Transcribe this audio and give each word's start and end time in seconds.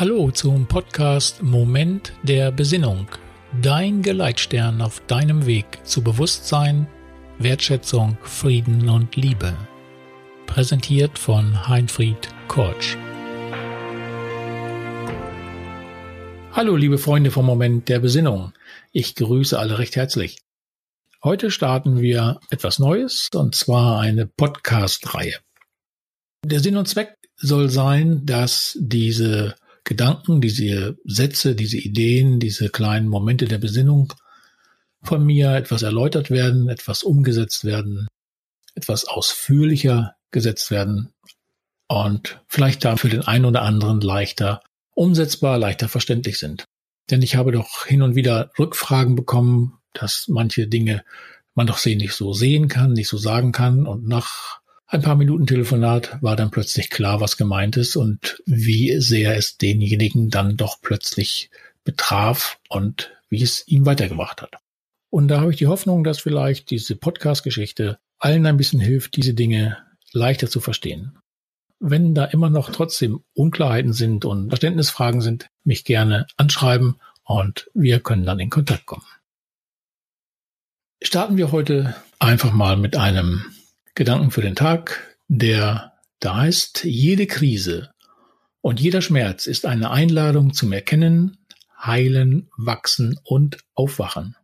Hallo 0.00 0.30
zum 0.30 0.64
Podcast 0.68 1.42
Moment 1.42 2.12
der 2.22 2.52
Besinnung. 2.52 3.08
Dein 3.60 4.00
Geleitstern 4.00 4.80
auf 4.80 5.04
deinem 5.08 5.44
Weg 5.44 5.80
zu 5.82 6.04
Bewusstsein, 6.04 6.86
Wertschätzung, 7.40 8.16
Frieden 8.22 8.88
und 8.88 9.16
Liebe. 9.16 9.56
Präsentiert 10.46 11.18
von 11.18 11.66
Heinfried 11.66 12.28
Kortsch. 12.46 12.96
Hallo 16.52 16.76
liebe 16.76 16.98
Freunde 16.98 17.32
vom 17.32 17.46
Moment 17.46 17.88
der 17.88 17.98
Besinnung. 17.98 18.52
Ich 18.92 19.16
grüße 19.16 19.58
alle 19.58 19.80
recht 19.80 19.96
herzlich. 19.96 20.38
Heute 21.24 21.50
starten 21.50 22.00
wir 22.00 22.38
etwas 22.50 22.78
Neues 22.78 23.30
und 23.34 23.56
zwar 23.56 23.98
eine 23.98 24.26
Podcast-Reihe. 24.28 25.34
Der 26.44 26.60
Sinn 26.60 26.76
und 26.76 26.86
Zweck 26.86 27.16
soll 27.34 27.68
sein, 27.68 28.24
dass 28.24 28.78
diese 28.80 29.56
Gedanken, 29.88 30.42
diese 30.42 30.98
Sätze, 31.06 31.54
diese 31.54 31.78
Ideen, 31.78 32.40
diese 32.40 32.68
kleinen 32.68 33.08
Momente 33.08 33.46
der 33.46 33.56
Besinnung 33.56 34.12
von 35.02 35.24
mir 35.24 35.54
etwas 35.54 35.80
erläutert 35.80 36.30
werden, 36.30 36.68
etwas 36.68 37.02
umgesetzt 37.02 37.64
werden, 37.64 38.06
etwas 38.74 39.06
ausführlicher 39.06 40.14
gesetzt 40.30 40.70
werden 40.70 41.14
und 41.88 42.38
vielleicht 42.48 42.84
da 42.84 42.98
für 42.98 43.08
den 43.08 43.22
einen 43.22 43.46
oder 43.46 43.62
anderen 43.62 44.02
leichter 44.02 44.60
umsetzbar, 44.92 45.56
leichter 45.56 45.88
verständlich 45.88 46.38
sind. 46.38 46.64
Denn 47.10 47.22
ich 47.22 47.36
habe 47.36 47.50
doch 47.50 47.86
hin 47.86 48.02
und 48.02 48.14
wieder 48.14 48.50
Rückfragen 48.58 49.14
bekommen, 49.14 49.78
dass 49.94 50.26
manche 50.28 50.68
Dinge 50.68 51.02
man 51.54 51.66
doch 51.66 51.78
sie 51.78 51.96
nicht 51.96 52.12
so 52.12 52.34
sehen 52.34 52.68
kann, 52.68 52.92
nicht 52.92 53.08
so 53.08 53.16
sagen 53.16 53.52
kann 53.52 53.86
und 53.86 54.06
nach 54.06 54.57
ein 54.90 55.02
paar 55.02 55.16
Minuten 55.16 55.46
Telefonat 55.46 56.16
war 56.22 56.34
dann 56.34 56.50
plötzlich 56.50 56.88
klar, 56.88 57.20
was 57.20 57.36
gemeint 57.36 57.76
ist 57.76 57.94
und 57.94 58.42
wie 58.46 58.98
sehr 59.00 59.36
es 59.36 59.58
denjenigen 59.58 60.30
dann 60.30 60.56
doch 60.56 60.80
plötzlich 60.80 61.50
betraf 61.84 62.58
und 62.70 63.12
wie 63.28 63.42
es 63.42 63.68
ihm 63.68 63.84
weitergebracht 63.84 64.40
hat. 64.40 64.52
Und 65.10 65.28
da 65.28 65.40
habe 65.40 65.50
ich 65.50 65.58
die 65.58 65.66
Hoffnung, 65.66 66.04
dass 66.04 66.20
vielleicht 66.20 66.70
diese 66.70 66.96
Podcast-Geschichte 66.96 67.98
allen 68.18 68.46
ein 68.46 68.56
bisschen 68.56 68.80
hilft, 68.80 69.16
diese 69.16 69.34
Dinge 69.34 69.76
leichter 70.12 70.48
zu 70.48 70.60
verstehen. 70.60 71.18
Wenn 71.80 72.14
da 72.14 72.24
immer 72.24 72.48
noch 72.48 72.70
trotzdem 72.70 73.22
Unklarheiten 73.34 73.92
sind 73.92 74.24
und 74.24 74.48
Verständnisfragen 74.48 75.20
sind, 75.20 75.48
mich 75.64 75.84
gerne 75.84 76.26
anschreiben 76.38 76.96
und 77.24 77.70
wir 77.74 78.00
können 78.00 78.24
dann 78.24 78.40
in 78.40 78.48
Kontakt 78.50 78.86
kommen. 78.86 79.06
Starten 81.02 81.36
wir 81.36 81.52
heute 81.52 81.94
einfach 82.18 82.52
mal 82.52 82.76
mit 82.76 82.96
einem 82.96 83.44
Gedanken 83.98 84.30
für 84.30 84.42
den 84.42 84.54
Tag, 84.54 85.18
der 85.26 85.98
da 86.20 86.36
heißt, 86.36 86.84
jede 86.84 87.26
Krise 87.26 87.92
und 88.60 88.78
jeder 88.78 89.02
Schmerz 89.02 89.48
ist 89.48 89.66
eine 89.66 89.90
Einladung 89.90 90.54
zum 90.54 90.72
Erkennen, 90.72 91.44
Heilen, 91.76 92.48
Wachsen 92.56 93.18
und 93.24 93.58
Aufwachen. 93.74 94.36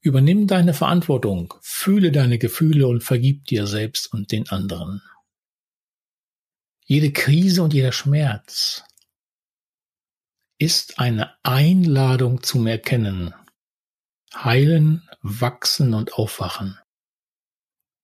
Übernimm 0.00 0.48
deine 0.48 0.74
Verantwortung, 0.74 1.54
fühle 1.60 2.10
deine 2.10 2.38
Gefühle 2.38 2.88
und 2.88 3.04
vergib 3.04 3.44
dir 3.44 3.68
selbst 3.68 4.12
und 4.12 4.32
den 4.32 4.48
anderen. 4.48 5.02
Jede 6.84 7.12
Krise 7.12 7.62
und 7.62 7.72
jeder 7.72 7.92
Schmerz 7.92 8.82
ist 10.58 10.98
eine 10.98 11.32
Einladung 11.44 12.42
zum 12.42 12.66
Erkennen, 12.66 13.34
Heilen, 14.34 15.08
Wachsen 15.20 15.94
und 15.94 16.14
Aufwachen. 16.14 16.76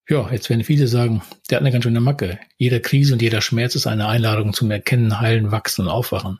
Ja, 0.09 0.31
jetzt 0.31 0.49
werden 0.49 0.63
viele 0.63 0.87
sagen, 0.87 1.21
der 1.49 1.57
hat 1.57 1.61
eine 1.61 1.71
ganz 1.71 1.83
schöne 1.83 2.01
Macke. 2.01 2.39
Jede 2.57 2.81
Krise 2.81 3.13
und 3.13 3.21
jeder 3.21 3.41
Schmerz 3.41 3.75
ist 3.75 3.85
eine 3.85 4.07
Einladung 4.07 4.53
zum 4.53 4.71
Erkennen, 4.71 5.19
Heilen, 5.19 5.51
Wachsen 5.51 5.83
und 5.83 5.87
Aufwachen. 5.87 6.39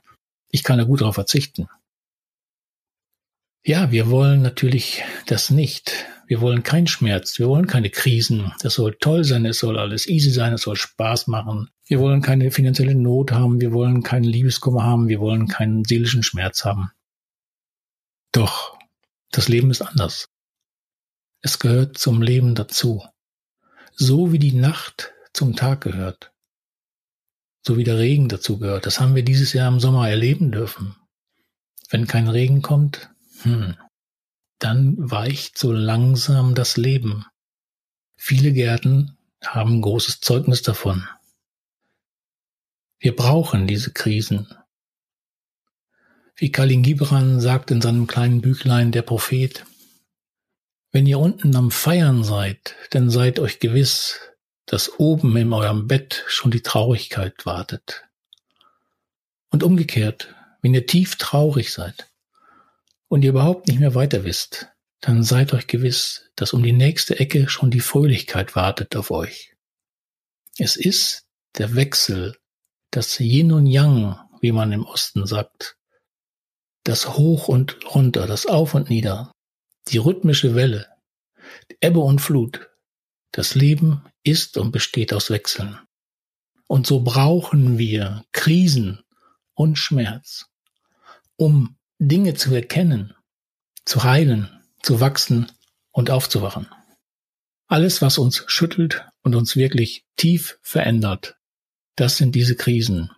Ich 0.50 0.64
kann 0.64 0.80
da 0.80 0.86
gut 0.86 1.02
darauf 1.02 1.14
verzichten. 1.14 1.68
Ja, 3.64 3.92
wir 3.92 4.10
wollen 4.10 4.42
natürlich 4.42 5.04
das 5.28 5.52
nicht. 5.52 6.08
Wir 6.26 6.42
wollen 6.42 6.64
keinen 6.64 6.88
Schmerz, 6.88 7.38
wir 7.38 7.48
wollen 7.48 7.68
keine 7.68 7.92
Krisen. 7.92 8.52
Das 8.62 8.74
soll 8.74 8.96
toll 9.00 9.24
sein, 9.24 9.46
es 9.46 9.60
soll 9.60 9.78
alles 9.78 10.08
easy 10.08 10.32
sein, 10.32 10.54
es 10.54 10.64
soll 10.64 10.76
Spaß 10.76 11.28
machen. 11.28 11.70
Wir 11.86 12.00
wollen 12.00 12.24
keine 12.24 12.50
finanzielle 12.50 12.96
Not 12.96 13.32
haben, 13.32 13.62
wir 13.62 13.72
wollen 13.72 14.02
keinen 14.02 14.24
Liebeskummer 14.24 14.84
haben, 14.84 15.10
wir 15.10 15.20
wollen 15.20 15.48
keinen 15.48 15.86
seelischen 15.86 16.24
Schmerz 16.24 16.66
haben. 16.66 16.90
Doch, 18.32 18.80
das 19.32 19.48
Leben 19.48 19.70
ist 19.70 19.84
anders. 19.84 20.28
Es 21.42 21.60
gehört 21.60 22.00
zum 22.00 22.24
Leben 22.24 22.56
dazu 22.56 23.04
so 24.00 24.32
wie 24.32 24.40
die 24.40 24.54
Nacht 24.54 25.14
zum 25.34 25.58
Tag 25.58 25.82
gehört, 25.82 26.32
so 27.62 27.76
wie 27.76 27.84
der 27.84 27.98
Regen 27.98 28.30
dazu 28.30 28.58
gehört. 28.58 28.86
Das 28.86 29.02
haben 29.02 29.14
wir 29.14 29.24
dieses 29.24 29.52
Jahr 29.52 29.68
im 29.68 29.82
Sommer 29.82 30.10
erleben 30.10 30.52
dürfen. 30.54 30.96
Wenn 31.90 32.08
kein 32.08 32.30
Regen 32.30 32.62
kommt, 32.62 33.10
hm, 33.42 33.76
dann 34.58 34.96
weicht 34.98 35.58
so 35.58 35.74
langsam 35.74 36.56
das 36.56 36.78
Leben. 36.78 37.26
Viele 38.16 38.54
Gärten 38.54 39.18
haben 39.46 39.82
großes 39.82 40.22
Zeugnis 40.22 40.62
davon. 40.62 41.08
Wir 43.00 43.16
brauchen 43.16 43.68
diese 43.68 43.92
Krisen. 43.92 44.48
Wie 46.36 46.52
Kalin 46.54 46.84
Gibran 46.84 47.42
sagt 47.42 47.70
in 47.70 47.82
seinem 47.82 48.08
kleinen 48.08 48.40
Büchlein 48.40 48.94
Der 48.94 49.02
Prophet, 49.02 49.66
wenn 50.92 51.06
ihr 51.06 51.20
unten 51.20 51.56
am 51.56 51.72
Feiern 51.72 52.24
seid, 52.24 52.76
dann 52.92 53.10
seid 53.10 53.40
euch 53.40 53.60
gewiss, 53.60 54.20
dass 54.66 55.00
oben 55.00 55.36
in 55.38 55.54
eurem 55.54 55.88
Bett 55.88 56.24
schon 56.28 56.52
die 56.52 56.62
Traurigkeit 56.62 57.46
wartet. 57.46 58.06
Und 59.50 59.64
umgekehrt, 59.64 60.36
wenn 60.62 60.74
ihr 60.74 60.86
tief 60.86 61.16
traurig 61.16 61.72
seid 61.72 62.08
und 63.08 63.24
ihr 63.24 63.32
überhaupt 63.32 63.68
nicht 63.68 63.80
mehr 63.80 63.96
weiter 63.96 64.24
wisst, 64.24 64.68
dann 65.02 65.24
seid 65.24 65.54
euch 65.54 65.68
gewiss, 65.68 66.30
dass 66.36 66.54
um 66.54 66.62
die 66.62 66.74
nächste 66.74 67.20
Ecke 67.20 67.50
schon 67.50 67.72
die 67.72 67.80
Fröhlichkeit 67.80 68.56
wartet 68.56 68.96
auf 68.96 69.12
euch. 69.12 69.56
Es 70.58 70.76
ist 70.76 71.26
der 71.58 71.76
Wechsel, 71.76 72.38
das 72.92 73.20
Yin 73.20 73.52
und 73.52 73.66
Yang, 73.66 74.20
wie 74.42 74.52
man 74.52 74.72
im 74.72 74.86
Osten 74.86 75.26
sagt, 75.26 75.78
das 76.84 77.18
Hoch 77.18 77.48
und 77.48 77.78
runter, 77.96 78.28
das 78.28 78.46
Auf 78.46 78.74
und 78.74 78.90
Nieder, 78.90 79.32
die 79.90 79.98
rhythmische 79.98 80.56
Welle, 80.56 80.88
Ebbe 81.82 82.00
und 82.00 82.20
Flut. 82.20 82.70
Das 83.32 83.56
Leben 83.56 84.04
ist 84.24 84.58
und 84.58 84.72
besteht 84.72 85.14
aus 85.14 85.30
Wechseln. 85.30 85.80
Und 86.68 86.88
so 86.88 87.02
brauchen 87.02 87.78
wir 87.78 88.26
Krisen 88.32 89.04
und 89.54 89.78
Schmerz, 89.78 90.48
um 91.36 91.78
Dinge 92.00 92.36
zu 92.36 92.54
erkennen, 92.54 93.14
zu 93.86 94.04
heilen, 94.04 94.50
zu 94.82 95.00
wachsen 95.00 95.52
und 95.92 96.10
aufzuwachen. 96.10 96.68
Alles, 97.68 98.02
was 98.02 98.18
uns 98.18 98.44
schüttelt 98.48 99.06
und 99.22 99.36
uns 99.36 99.56
wirklich 99.56 100.06
tief 100.16 100.60
verändert, 100.62 101.38
das 101.96 102.18
sind 102.18 102.34
diese 102.34 102.56
Krisen. 102.56 103.12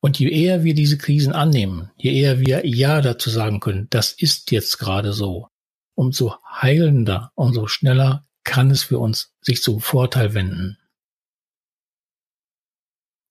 Und 0.00 0.18
je 0.18 0.28
eher 0.28 0.64
wir 0.64 0.74
diese 0.74 0.98
Krisen 0.98 1.32
annehmen, 1.32 1.90
je 1.96 2.12
eher 2.12 2.40
wir 2.40 2.66
Ja 2.66 3.00
dazu 3.00 3.30
sagen 3.30 3.60
können, 3.60 3.86
das 3.90 4.12
ist 4.12 4.50
jetzt 4.50 4.78
gerade 4.78 5.12
so, 5.12 5.48
umso 5.94 6.36
heilender, 6.44 7.32
umso 7.34 7.66
schneller 7.66 8.26
kann 8.44 8.70
es 8.70 8.82
für 8.82 8.98
uns 8.98 9.34
sich 9.40 9.62
zum 9.62 9.80
Vorteil 9.80 10.34
wenden. 10.34 10.78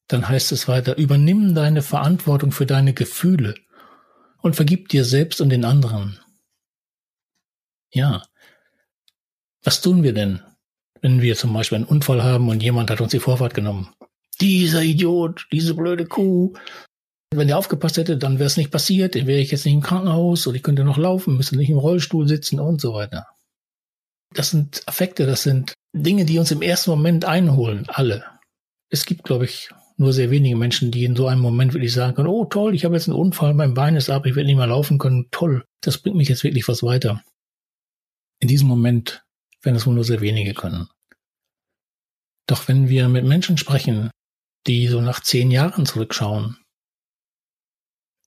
Dann 0.07 0.27
heißt 0.27 0.51
es 0.51 0.67
weiter, 0.67 0.97
übernimm 0.97 1.55
deine 1.55 1.81
Verantwortung 1.81 2.51
für 2.51 2.65
deine 2.65 2.93
Gefühle 2.93 3.55
und 4.41 4.55
vergib 4.55 4.89
dir 4.89 5.05
selbst 5.05 5.39
und 5.41 5.49
den 5.49 5.65
anderen. 5.65 6.19
Ja. 7.91 8.23
Was 9.63 9.81
tun 9.81 10.03
wir 10.03 10.13
denn, 10.13 10.41
wenn 11.01 11.21
wir 11.21 11.35
zum 11.35 11.53
Beispiel 11.53 11.77
einen 11.77 11.85
Unfall 11.85 12.23
haben 12.23 12.49
und 12.49 12.61
jemand 12.61 12.89
hat 12.89 12.99
uns 12.99 13.11
die 13.11 13.19
Vorfahrt 13.19 13.53
genommen? 13.53 13.93
Dieser 14.41 14.81
Idiot, 14.81 15.47
diese 15.51 15.73
blöde 15.73 16.05
Kuh, 16.05 16.53
wenn 17.37 17.47
der 17.47 17.57
aufgepasst 17.57 17.97
hätte, 17.97 18.17
dann 18.17 18.39
wäre 18.39 18.47
es 18.47 18.57
nicht 18.57 18.71
passiert, 18.71 19.15
dann 19.15 19.27
wäre 19.27 19.39
ich 19.39 19.51
jetzt 19.51 19.65
nicht 19.65 19.73
im 19.73 19.81
Krankenhaus 19.81 20.47
oder 20.47 20.57
ich 20.57 20.63
könnte 20.63 20.83
noch 20.83 20.97
laufen, 20.97 21.37
müsste 21.37 21.57
nicht 21.57 21.69
im 21.69 21.77
Rollstuhl 21.77 22.27
sitzen 22.27 22.59
und 22.59 22.81
so 22.81 22.93
weiter. 22.93 23.27
Das 24.33 24.49
sind 24.49 24.81
Affekte, 24.87 25.25
das 25.25 25.43
sind 25.43 25.73
Dinge, 25.93 26.25
die 26.25 26.39
uns 26.39 26.51
im 26.51 26.61
ersten 26.61 26.91
Moment 26.91 27.25
einholen, 27.25 27.85
alle. 27.87 28.25
Es 28.89 29.05
gibt, 29.05 29.23
glaube 29.23 29.45
ich, 29.45 29.69
nur 29.97 30.11
sehr 30.11 30.31
wenige 30.31 30.55
Menschen, 30.55 30.91
die 30.91 31.03
in 31.03 31.15
so 31.15 31.27
einem 31.27 31.41
Moment 31.41 31.73
wirklich 31.73 31.93
sagen 31.93 32.15
können, 32.15 32.27
oh 32.27 32.45
toll, 32.45 32.73
ich 32.73 32.83
habe 32.83 32.95
jetzt 32.95 33.07
einen 33.07 33.17
Unfall, 33.17 33.53
mein 33.53 33.73
Bein 33.73 33.95
ist 33.95 34.09
ab, 34.09 34.25
ich 34.25 34.35
werde 34.35 34.47
nicht 34.47 34.57
mehr 34.57 34.67
laufen 34.67 34.97
können, 34.97 35.27
toll, 35.31 35.65
das 35.81 35.99
bringt 35.99 36.15
mich 36.15 36.29
jetzt 36.29 36.43
wirklich 36.43 36.67
was 36.67 36.83
weiter. 36.83 37.23
In 38.39 38.47
diesem 38.47 38.67
Moment 38.67 39.23
werden 39.61 39.75
es 39.75 39.85
wohl 39.85 39.93
nur 39.93 40.03
sehr 40.03 40.21
wenige 40.21 40.53
können. 40.53 40.89
Doch 42.47 42.67
wenn 42.67 42.89
wir 42.89 43.07
mit 43.07 43.23
Menschen 43.23 43.57
sprechen, 43.57 44.09
die 44.67 44.87
so 44.87 44.99
nach 44.99 45.21
zehn 45.21 45.51
Jahren 45.51 45.85
zurückschauen, 45.85 46.57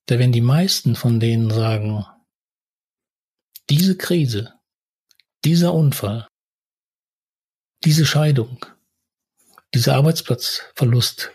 da 0.06 0.19
werden 0.19 0.32
die 0.32 0.41
meisten 0.41 0.94
von 0.94 1.20
denen 1.20 1.50
sagen, 1.50 2.06
diese 3.69 3.97
Krise, 3.97 4.55
dieser 5.44 5.75
Unfall, 5.75 6.29
diese 7.85 8.06
Scheidung, 8.06 8.64
dieser 9.75 9.97
Arbeitsplatzverlust, 9.97 11.32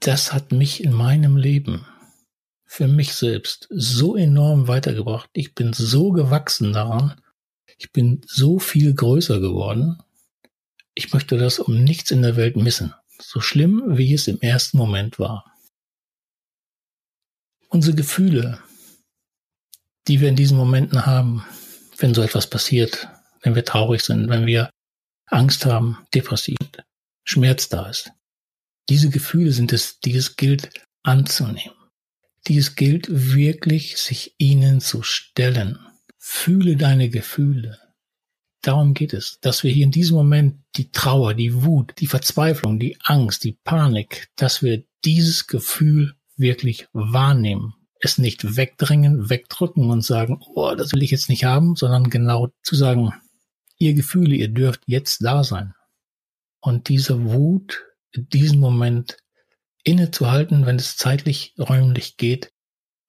das 0.00 0.32
hat 0.32 0.52
mich 0.52 0.82
in 0.82 0.92
meinem 0.92 1.36
Leben 1.36 1.86
für 2.66 2.88
mich 2.88 3.14
selbst 3.14 3.68
so 3.70 4.16
enorm 4.16 4.66
weitergebracht. 4.66 5.30
Ich 5.32 5.54
bin 5.54 5.72
so 5.72 6.10
gewachsen 6.10 6.72
daran. 6.72 7.20
Ich 7.78 7.92
bin 7.92 8.20
so 8.26 8.58
viel 8.58 8.94
größer 8.94 9.40
geworden. 9.40 10.02
Ich 10.94 11.12
möchte 11.12 11.38
das 11.38 11.60
um 11.60 11.84
nichts 11.84 12.10
in 12.10 12.22
der 12.22 12.36
Welt 12.36 12.56
missen. 12.56 12.92
So 13.20 13.40
schlimm, 13.40 13.82
wie 13.96 14.12
es 14.12 14.26
im 14.26 14.40
ersten 14.40 14.76
Moment 14.76 15.18
war. 15.18 15.53
Unsere 17.74 17.96
Gefühle, 17.96 18.60
die 20.06 20.20
wir 20.20 20.28
in 20.28 20.36
diesen 20.36 20.56
Momenten 20.56 21.06
haben, 21.06 21.44
wenn 21.98 22.14
so 22.14 22.22
etwas 22.22 22.48
passiert, 22.48 23.08
wenn 23.42 23.56
wir 23.56 23.64
traurig 23.64 24.04
sind, 24.04 24.28
wenn 24.28 24.46
wir 24.46 24.70
Angst 25.26 25.66
haben, 25.66 25.98
depressiv, 26.14 26.56
Schmerz 27.24 27.68
da 27.68 27.88
ist. 27.88 28.12
Diese 28.88 29.10
Gefühle 29.10 29.50
sind 29.50 29.72
es, 29.72 29.98
die 29.98 30.14
es 30.14 30.36
gilt 30.36 30.70
anzunehmen. 31.02 31.74
Die 32.46 32.58
es 32.58 32.76
gilt 32.76 33.08
wirklich, 33.10 33.96
sich 33.96 34.36
ihnen 34.38 34.80
zu 34.80 35.02
stellen. 35.02 35.80
Fühle 36.16 36.76
deine 36.76 37.08
Gefühle. 37.08 37.80
Darum 38.62 38.94
geht 38.94 39.12
es, 39.12 39.40
dass 39.40 39.64
wir 39.64 39.72
hier 39.72 39.84
in 39.86 39.90
diesem 39.90 40.16
Moment 40.16 40.62
die 40.76 40.92
Trauer, 40.92 41.34
die 41.34 41.64
Wut, 41.64 41.94
die 41.98 42.06
Verzweiflung, 42.06 42.78
die 42.78 42.96
Angst, 43.02 43.42
die 43.42 43.58
Panik, 43.64 44.28
dass 44.36 44.62
wir 44.62 44.84
dieses 45.04 45.48
Gefühl 45.48 46.14
wirklich 46.36 46.88
wahrnehmen. 46.92 47.74
Es 48.00 48.18
nicht 48.18 48.56
wegdrängen, 48.56 49.30
wegdrücken 49.30 49.90
und 49.90 50.02
sagen, 50.02 50.40
oh, 50.54 50.74
das 50.74 50.92
will 50.92 51.02
ich 51.02 51.10
jetzt 51.10 51.28
nicht 51.28 51.44
haben, 51.44 51.74
sondern 51.74 52.10
genau 52.10 52.48
zu 52.62 52.74
sagen, 52.74 53.12
ihr 53.78 53.94
Gefühle, 53.94 54.34
ihr 54.34 54.48
dürft 54.48 54.82
jetzt 54.86 55.24
da 55.24 55.44
sein. 55.44 55.74
Und 56.60 56.88
diese 56.88 57.24
Wut 57.24 57.84
in 58.12 58.28
diesem 58.28 58.60
Moment 58.60 59.16
innezuhalten, 59.84 60.66
wenn 60.66 60.76
es 60.76 60.96
zeitlich, 60.96 61.54
räumlich 61.58 62.16
geht 62.16 62.50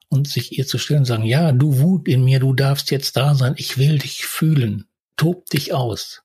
und 0.10 0.28
sich 0.28 0.58
ihr 0.58 0.68
zu 0.68 0.78
stellen 0.78 1.00
und 1.00 1.06
sagen, 1.06 1.24
ja, 1.24 1.52
du 1.52 1.80
Wut 1.80 2.08
in 2.08 2.24
mir, 2.24 2.40
du 2.40 2.54
darfst 2.54 2.92
jetzt 2.92 3.16
da 3.16 3.36
sein, 3.36 3.56
ich 3.58 3.78
will 3.78 3.98
dich 3.98 4.26
fühlen, 4.26 4.86
tob 5.16 5.46
dich 5.48 5.74
aus. 5.74 6.22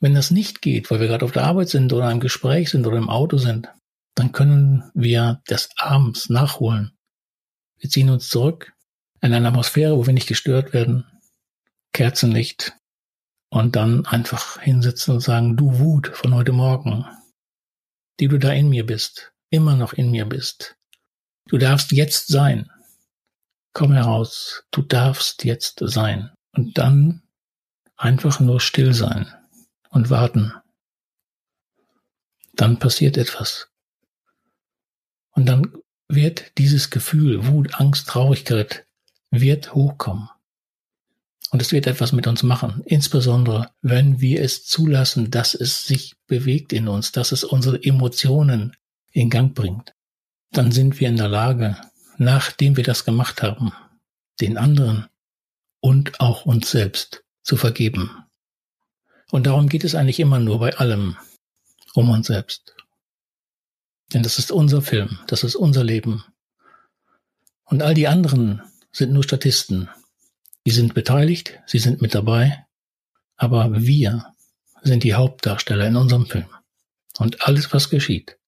Wenn 0.00 0.14
das 0.14 0.30
nicht 0.30 0.60
geht, 0.60 0.90
weil 0.90 1.00
wir 1.00 1.06
gerade 1.06 1.24
auf 1.24 1.32
der 1.32 1.44
Arbeit 1.44 1.68
sind 1.68 1.92
oder 1.92 2.10
im 2.10 2.20
Gespräch 2.20 2.70
sind 2.70 2.86
oder 2.86 2.98
im 2.98 3.08
Auto 3.08 3.38
sind, 3.38 3.68
dann 4.14 4.32
können 4.32 4.90
wir 4.94 5.42
das 5.46 5.70
abends 5.76 6.28
nachholen. 6.28 6.96
Wir 7.78 7.90
ziehen 7.90 8.10
uns 8.10 8.28
zurück 8.28 8.72
in 9.20 9.32
eine 9.32 9.48
Atmosphäre, 9.48 9.96
wo 9.96 10.06
wir 10.06 10.12
nicht 10.12 10.28
gestört 10.28 10.72
werden, 10.72 11.04
Kerzenlicht 11.92 12.72
und 13.50 13.76
dann 13.76 14.06
einfach 14.06 14.60
hinsetzen 14.60 15.14
und 15.14 15.20
sagen, 15.20 15.56
du 15.56 15.78
Wut 15.78 16.08
von 16.08 16.34
heute 16.34 16.52
Morgen, 16.52 17.06
die 18.20 18.28
du 18.28 18.38
da 18.38 18.52
in 18.52 18.68
mir 18.68 18.86
bist, 18.86 19.32
immer 19.50 19.76
noch 19.76 19.92
in 19.92 20.10
mir 20.10 20.26
bist. 20.26 20.76
Du 21.46 21.58
darfst 21.58 21.92
jetzt 21.92 22.28
sein. 22.28 22.70
Komm 23.72 23.92
heraus, 23.92 24.64
du 24.70 24.82
darfst 24.82 25.44
jetzt 25.44 25.80
sein. 25.80 26.30
Und 26.52 26.78
dann 26.78 27.24
Einfach 27.96 28.40
nur 28.40 28.60
still 28.60 28.92
sein 28.92 29.32
und 29.90 30.10
warten. 30.10 30.52
Dann 32.54 32.78
passiert 32.78 33.16
etwas. 33.16 33.70
Und 35.34 35.46
dann 35.46 35.72
wird 36.08 36.52
dieses 36.58 36.90
Gefühl, 36.90 37.46
Wut, 37.46 37.74
Angst, 37.74 38.08
Traurigkeit, 38.08 38.86
wird 39.30 39.74
hochkommen. 39.74 40.28
Und 41.50 41.62
es 41.62 41.72
wird 41.72 41.86
etwas 41.86 42.12
mit 42.12 42.26
uns 42.26 42.42
machen, 42.42 42.82
insbesondere 42.84 43.70
wenn 43.80 44.20
wir 44.20 44.42
es 44.42 44.64
zulassen, 44.64 45.30
dass 45.30 45.54
es 45.54 45.86
sich 45.86 46.16
bewegt 46.26 46.72
in 46.72 46.88
uns, 46.88 47.12
dass 47.12 47.30
es 47.30 47.44
unsere 47.44 47.80
Emotionen 47.82 48.76
in 49.12 49.30
Gang 49.30 49.54
bringt. 49.54 49.94
Dann 50.50 50.72
sind 50.72 50.98
wir 50.98 51.08
in 51.08 51.16
der 51.16 51.28
Lage, 51.28 51.76
nachdem 52.16 52.76
wir 52.76 52.84
das 52.84 53.04
gemacht 53.04 53.42
haben, 53.42 53.72
den 54.40 54.58
anderen 54.58 55.06
und 55.80 56.20
auch 56.20 56.44
uns 56.44 56.70
selbst 56.70 57.22
zu 57.42 57.56
vergeben. 57.56 58.10
Und 59.30 59.46
darum 59.46 59.68
geht 59.68 59.84
es 59.84 59.94
eigentlich 59.94 60.20
immer 60.20 60.40
nur 60.40 60.58
bei 60.58 60.76
allem 60.76 61.16
um 61.94 62.10
uns 62.10 62.26
selbst. 62.26 62.73
Denn 64.12 64.22
das 64.22 64.38
ist 64.38 64.52
unser 64.52 64.82
Film, 64.82 65.18
das 65.26 65.44
ist 65.44 65.56
unser 65.56 65.84
Leben. 65.84 66.24
Und 67.64 67.82
all 67.82 67.94
die 67.94 68.08
anderen 68.08 68.62
sind 68.92 69.12
nur 69.12 69.24
Statisten. 69.24 69.88
Die 70.66 70.70
sind 70.70 70.94
beteiligt, 70.94 71.60
sie 71.66 71.78
sind 71.78 72.00
mit 72.00 72.14
dabei, 72.14 72.64
aber 73.36 73.82
wir 73.82 74.32
sind 74.82 75.02
die 75.02 75.14
Hauptdarsteller 75.14 75.86
in 75.86 75.96
unserem 75.96 76.26
Film. 76.26 76.46
Und 77.18 77.42
alles, 77.42 77.72
was 77.72 77.90
geschieht, 77.90 78.38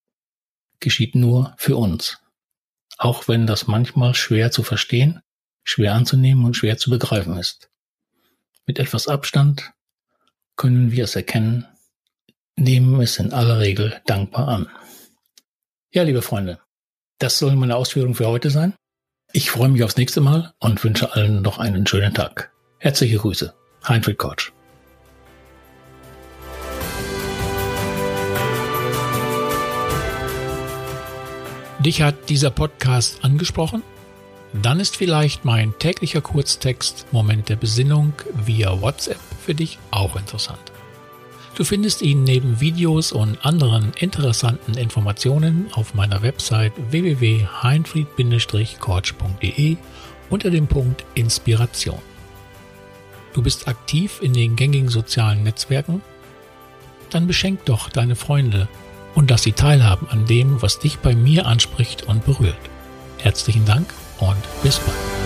geschieht 0.81 1.14
nur 1.14 1.55
für 1.56 1.76
uns. 1.76 2.19
Auch 2.99 3.29
wenn 3.29 3.47
das 3.47 3.67
manchmal 3.67 4.14
schwer 4.14 4.50
zu 4.50 4.62
verstehen, 4.62 5.20
schwer 5.64 5.94
anzunehmen 5.94 6.44
und 6.44 6.56
schwer 6.56 6.79
zu 6.79 6.91
begreifen 6.91 7.37
ist. 7.37 7.70
Mit 8.67 8.79
etwas 8.79 9.09
Abstand 9.09 9.73
können 10.56 10.91
wir 10.91 11.05
es 11.05 11.17
erkennen, 11.17 11.67
nehmen 12.56 13.00
es 13.00 13.19
in 13.19 13.32
aller 13.32 13.61
Regel 13.61 14.00
dankbar 14.06 14.49
an. 14.49 14.69
Ja, 15.97 16.03
liebe 16.03 16.21
Freunde, 16.21 16.59
das 17.19 17.39
soll 17.39 17.57
meine 17.57 17.75
Ausführung 17.75 18.15
für 18.15 18.27
heute 18.27 18.51
sein. 18.51 18.75
Ich 19.33 19.51
freue 19.51 19.71
mich 19.71 19.83
aufs 19.83 19.97
nächste 19.97 20.21
Mal 20.21 20.53
und 20.61 20.85
wünsche 20.85 21.15
allen 21.15 21.41
noch 21.41 21.59
einen 21.59 21.87
schönen 21.87 22.13
Tag. 22.13 22.53
Herzliche 22.81 23.17
Grüße, 23.17 23.55
Heinfried 23.89 24.19
Kortsch. 24.19 24.53
Dich 31.79 32.03
hat 32.03 32.29
dieser 32.29 32.51
Podcast 32.51 33.25
angesprochen? 33.25 33.83
Dann 34.53 34.81
ist 34.81 34.99
vielleicht 34.99 35.47
mein 35.47 35.79
täglicher 35.79 36.21
Kurztext 36.21 37.07
Moment 37.11 37.49
der 37.49 37.57
Besinnung 37.57 38.13
via 38.35 38.83
WhatsApp 38.83 39.21
für 39.41 39.55
dich 39.55 39.79
auch 39.93 40.15
interessant. 40.17 40.75
Du 41.56 41.64
findest 41.64 42.03
ihn 42.03 42.23
neben 42.23 42.61
Videos 42.61 43.11
und 43.12 43.44
anderen 43.44 43.93
interessanten 43.99 44.75
Informationen 44.75 45.69
auf 45.73 45.94
meiner 45.94 46.20
Website 46.20 46.75
www.heinfried-kortsch.de 46.91 49.79
unter 50.29 50.50
dem 50.50 50.67
Punkt 50.67 51.06
Inspiration. 51.14 52.03
Du 53.32 53.41
bist 53.43 53.69
aktiv 53.69 54.19
in 54.20 54.35
den 54.35 54.55
gängigen 54.55 54.91
sozialen 54.91 55.44
Netzwerken? 55.44 56.03
Dann 57.08 57.26
beschenk 57.26 57.64
doch 57.64 57.88
deine 57.88 58.17
Freunde 58.17 58.69
und 59.14 59.31
lass 59.31 59.45
sie 59.45 59.52
teilhaben 59.52 60.11
an 60.11 60.26
dem, 60.26 60.61
was 60.61 60.78
dich 60.78 60.99
bei 60.99 61.14
mir 61.14 61.47
anspricht 61.47 62.02
und 62.02 62.26
berührt. 62.26 62.54
Herzlichen 63.16 63.64
Dank 63.64 63.95
und 64.19 64.37
bis 64.62 64.78
bald. 64.78 65.25